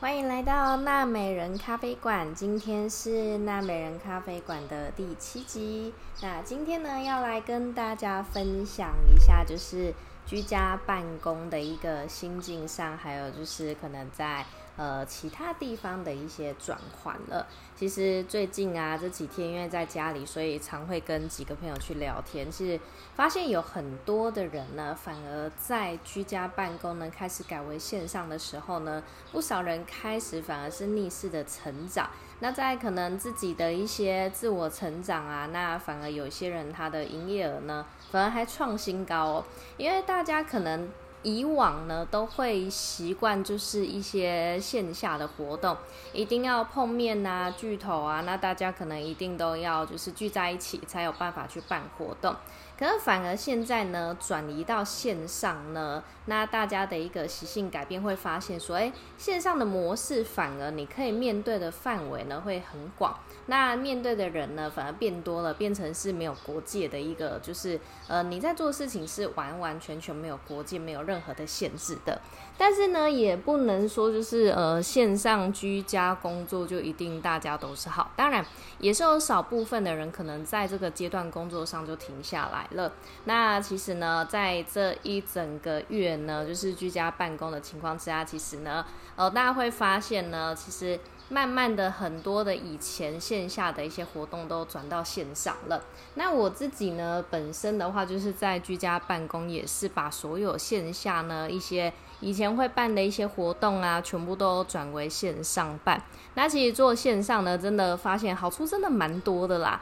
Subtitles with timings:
[0.00, 2.32] 欢迎来到娜美人咖啡馆。
[2.32, 5.92] 今天是娜美人咖啡馆的第七集。
[6.22, 9.92] 那今天呢，要来跟大家分享一下，就是
[10.24, 14.46] 居家办公的一个心境上，还有就是可能在。
[14.78, 17.44] 呃，其他地方的一些转换了。
[17.74, 22.50] 其实最近啊，这几天因为在家里，所以常会跟几个朋友去聊天。
[22.50, 22.78] 是
[23.16, 32.08] 发现有很多的人呢，反而在居家办公呢开始改为线上的时候呢，不少人开始反而是逆势的成长。
[32.38, 39.44] 那在可能自己的一些自我成长啊，那反而有些人他的营业额呢，反而还创新高哦。
[39.76, 40.88] 因为大家可能。
[41.28, 45.76] 以往呢，都会习惯就是一些线下的活动，
[46.12, 52.34] 一定要碰面啊、聚头啊，那大家可能一定都要就是聚在一起，才有办法去办活动。
[52.78, 72.20] 可是反而现在呢，转移到线上呢，那大家的一个习性改变，会发现说，哎，线上的模式反而你可以面对的范围呢会很广，那面对的人呢反而变多了，变成是没有国界的一个，就是呃你在做事情是完完全全没有国界，没有任何的限制的。
[72.56, 78.44] 但是呢，也不能说就是呃线上居家工作就一定大家都是好，当然
[78.78, 82.92] 也是有少部分的人可能在这个阶段工作上就停下来了。
[83.24, 88.84] 那其实呢，在这一整个月呢，就是居家办公的情况之下，其实呢，
[89.16, 95.82] 呃，大家会发现呢，其实慢慢的很多的以前线下的一些活动都转到线上了。
[96.14, 101.92] 那我自己呢，本身的话就是在居家办公，也是把所有线下呢一些。
[102.20, 106.02] 以前会办的一些活动啊，全部都转为线上办。
[106.34, 109.80] 那其实做线上呢，真的发现好处真的蛮多的啦。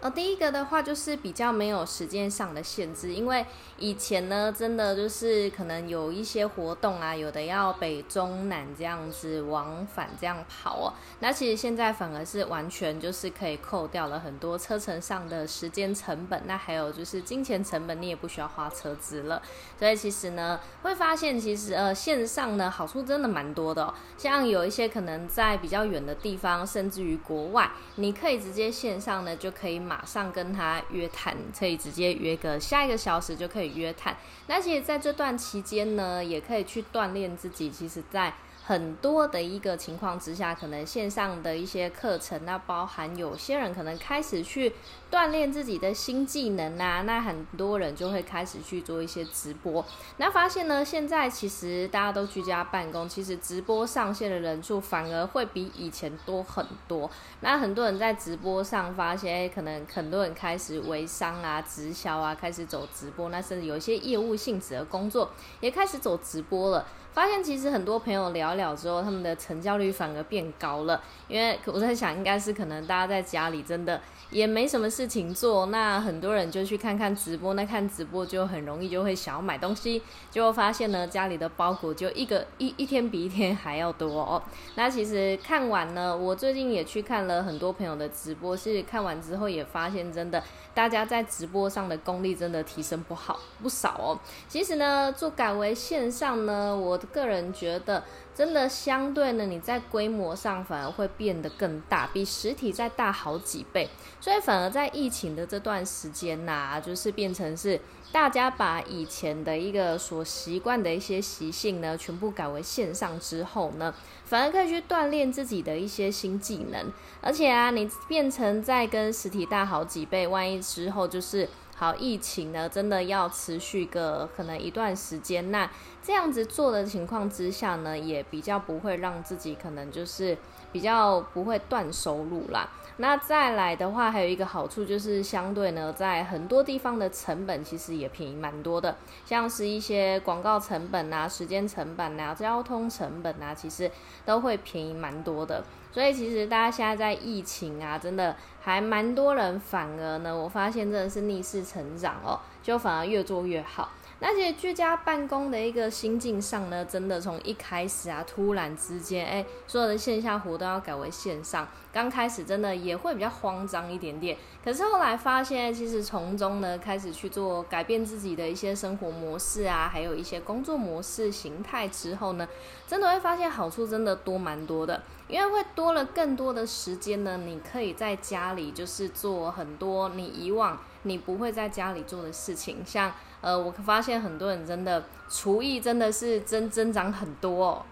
[0.00, 3.46] 呃，第一个的话就是比较没有时间上的限制，因为
[3.78, 10.92] 以前呢，真的就是可能有一些活动啊，有的要北中南这样子往返这样跑哦。
[11.20, 19.40] 那其实现在反而是完全就是可以扣掉了很多车程上的时间成本，那还有就是金钱成本，你也不需要花车资了。
[19.78, 29.93] 所以其实呢，会发现其实呃线上呢好处真的蛮多的哦，像有一些可能在比较远的地方，甚至于国外，你可以直接线上呢就可以买。
[29.94, 34.16] 马上跟他约谈，可以直接约个下一个小时就可以约谈。
[34.48, 37.70] 那其实在这段期间呢，也可以去锻炼自己。
[37.70, 38.34] 其实，在
[38.66, 44.72] 很多的一个情况之下，可能线上的一些课程，那包含有些人可能开始去
[45.10, 49.84] 锻炼自己的新技能啊，那很多人就会开始去做一些直播。
[50.16, 57.10] 那发现呢，现在其实大家都居家办公，其实直播上线的人数反而会比以前多很多。
[57.40, 66.86] 那很多人在直播上发现，可能很多人开始微商啊、直销啊，开始走直播，那甚至有一些业务性质的工作也开始走直播了。
[67.12, 71.00] 发现其实很多朋友聊聊之后，他们的成交率反而变高了。
[71.28, 74.00] 因为我在想，应该是可能大家在家里真的
[74.30, 77.54] 也没什么事情做，那很多人就去看看直播。
[77.54, 84.42] 那看直播就很容易就会想要买东西，结果发现呢，家里的包裹就一个一 一天比一天还要多哦。
[84.74, 90.42] 那其实看完呢，我最近也去看了很多朋友的直播，是看完之后也发现，真的
[90.74, 94.18] 大家在直播上的功力真的提升不好不少哦。
[94.48, 96.98] 其实呢，做改为线上呢，我。
[97.12, 98.02] 个人觉得，
[98.44, 103.88] 真的相对呢，你在规模上反而会变得更大，比实体再大好几倍。
[104.20, 107.80] 所以反而在疫情的这段时间呐，就是变成是
[108.12, 113.94] 大家把以前的一个所习惯的一些习性呢，全部改为线上之后呢，
[114.26, 116.92] 反而可以去锻炼自己的一些新技能。
[117.22, 121.48] 而且啊，你变成在跟实体大好几倍，万一之后就是。
[121.76, 125.50] 好，疫情呢，真的要持续个可能一段时间。
[125.50, 125.68] 那
[126.02, 130.38] 这样子做的情况之下呢，也比较不会让自己可能就是
[130.70, 132.68] 比较不会断收入啦。
[132.98, 138.96] 那再来的话，还有一个好处就是，相对呢，在很多地方的成本其实也便宜蛮多的，
[139.26, 143.90] 像是一些广告成本啊、时间成本啊、交通成本啊，其实
[144.24, 145.64] 都会便宜蛮多的。
[145.94, 153.92] 所以其实大家现在在疫情啊，真的还蛮多人，反而呢，我发现真的是逆势成长哦，就反而越做越好。
[154.20, 164.36] 那其实居家办公的一个心境上呢，真的从一开始啊，突然之间，哎，所有的线下活动要改为线上，刚开始真的也会比较慌张一点点。
[164.64, 172.48] 可是后来发现，其实从中呢，开始去做改变自己的一些生活模式啊，还有一些工作模式形态之后呢，
[172.86, 183.12] 真的会发现好处真的多蛮多的，因为会多了更多的时间呢，你可以在家里就是做很多你以往你不会在家里做的事情，像。
[183.40, 187.84] 呃，我发现很多人真的厨艺真的是增增长很多哦。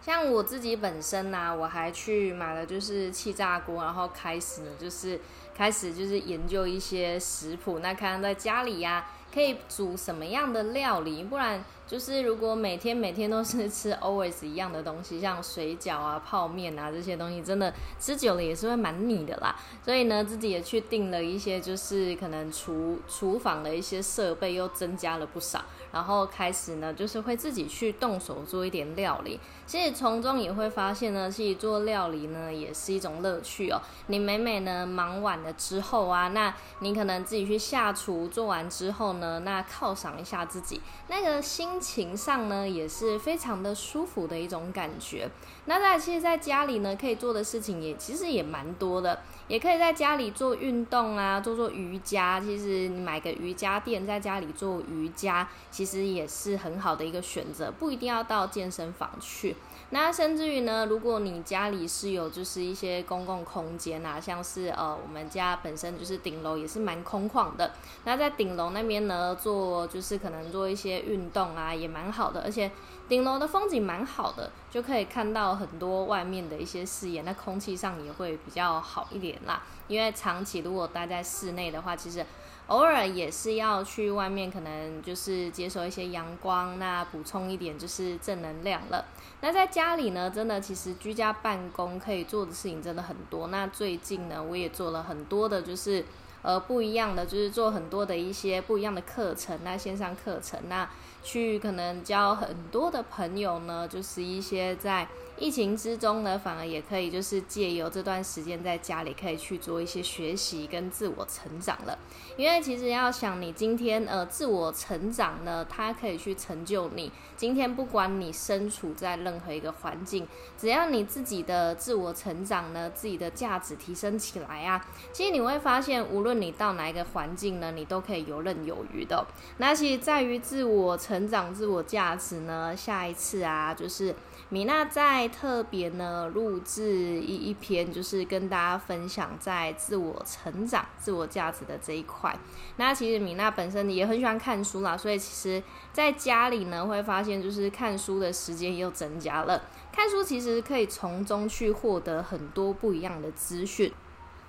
[0.00, 5.20] 像我自己本身呢，我还去买了就是气炸锅，然后开始呢就是
[5.54, 11.64] 开始就是研究一些食谱，那看在家里呀可以煮什么样的料理，不然。
[11.86, 19.54] 就是如果每天每天都是吃 always 一样的东西，像水饺啊、泡面啊这些东西，真的吃久了也是会蛮腻的啦。
[19.84, 25.62] 所以呢，自己也去订了一些，就是可能厨厨房的一些设备又增加了不少，
[25.92, 29.38] 然后开始呢，就是会自己去动手做一点料理。
[29.66, 33.78] 其实从中也会发现呢，自己做料理呢也是一种乐趣哦。
[34.06, 41.64] 你每每呢忙完之后啊，那你可能自己去下厨做完之后呢，那犒赏一下自己，那个心。
[41.64, 45.28] 心情上呢，也是非常的舒服的一种感觉。
[45.64, 49.18] 那在其实，在家里呢，可以做的事情也其实也蛮多的，
[49.48, 52.40] 也可以在家里做运动啊，做做瑜伽。
[52.40, 59.56] 其实你买个瑜伽垫，在家里做瑜伽，其实也是很好的一个选择，不一定要到健身房去。
[59.90, 67.70] 那甚至于呢，如果你家里是有就是一些公共空间啊，像是呃我们家本身就是顶楼也是蛮空旷的，
[68.04, 72.68] 那在顶楼那边呢做就是可能做一些运动啊也蛮好的，而且
[73.08, 79.62] 顶楼的风景蛮好的，就可以看到很多外面的一些视野，那空气上也会比较好一点啦。
[79.88, 82.24] 因为长期如果待在室内的话，其实。
[82.68, 89.04] 偶尔也是要去外面，可能就是接受一些阳光，那补充一点就是正能量了。
[89.42, 93.48] 那在家里呢，真的其实居家办公可以做的事情真的很多。
[93.48, 96.06] 那最近呢，我也做了很多的，就是
[96.40, 100.88] 呃不一样的，就是做很多的一些不一样的课程，那线上课程，那
[101.24, 105.08] 去可能交很多的朋友呢，就是一些在。
[105.36, 111.98] 疫情之中呢，反而也可以就是借由这段时间在家里可以去做一些学习跟自我成长了。
[112.36, 117.10] 因为其实要想你今天呃自我成长呢，它可以去成就你。
[117.36, 120.26] 今天不管你身处在任何一个环境，
[120.56, 129.26] 只要你自己的自我成长呢，自己的价值提升起来啊，其实你会发现，无论你到哪一个环境呢，你都可以游刃有余的。
[129.58, 134.14] 那其实在于自我成长、自我价值呢，下一次啊，就是
[134.48, 135.30] 米娜在。
[135.34, 142.34] 特别呢，录制一一篇，就是跟大家分享在自我成长、自我价值的这一块。
[142.76, 149.60] 那其实米娜本身也很喜欢看书啦，所以其实在家里呢，会发现就是看书的时间又增加了。
[149.92, 153.92] 看书其实可以从中去获得很多不一样的资讯。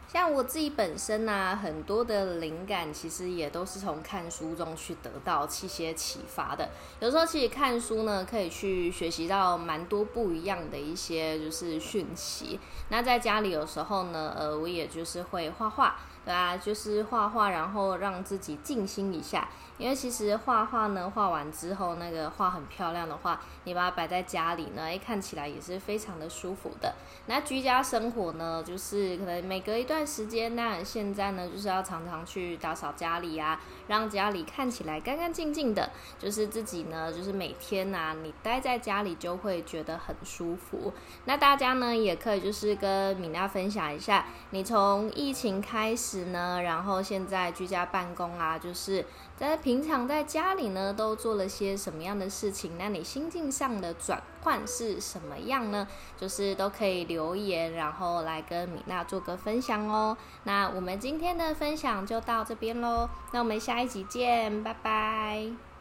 [0.07, 6.69] 像我自己本身呢，很多的灵感其实也都是从看书中去得到一些启发的。
[6.99, 12.59] 有时候其实看书呢，可以去学习到蛮多不一样的一些就是讯息。
[12.89, 15.95] 那在家里有时候呢，呃，我也就是会画画。
[16.25, 19.47] 对啊，就是画画，然后让自己静心一下。
[19.77, 26.95] 因为其实画画呢，画完之后那个画很漂亮的话，你把它摆在家里呢，哎，看起来也是非常的舒服的。
[27.27, 35.91] 那居家生活呢，就是可能每隔一段时间，那现在呢，就是要常常去打扫家里啊，让家里看起来干干净净的。
[36.17, 40.93] 就是自己呢，就是每天呐，你待在家里就会觉得很舒服。
[41.25, 46.14] 那大家呢，也可以就是跟米娜分享一下，你从疫情开始。
[46.23, 52.77] 呢，然后现在居家办公啊，就是在平常在家里呢，都做了些什么样的事情？
[52.77, 55.87] 那你心境上的转换是什么样呢？
[56.17, 60.15] 就是都可以留言，然后来跟米娜做个分享哦。
[60.43, 65.74] 那我们今天的分享就到这边喽，那我们下一集见，拜拜。